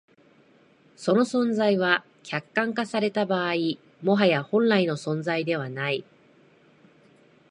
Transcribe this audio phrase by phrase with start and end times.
[0.95, 3.53] その存在は、客観化された場合、
[4.01, 6.03] もはや本来の存在でない。